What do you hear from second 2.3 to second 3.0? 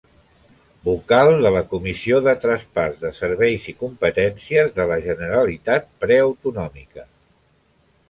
traspàs